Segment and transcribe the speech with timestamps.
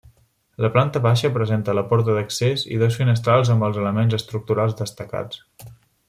[0.65, 5.73] La planta baixa presenta la porta d'accés i dos finestrals amb els elements estructurals destacats.